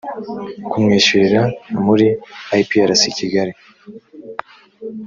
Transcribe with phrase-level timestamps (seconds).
[0.69, 1.41] kumwishyurira
[1.85, 2.07] muri
[2.61, 3.53] iprc kigali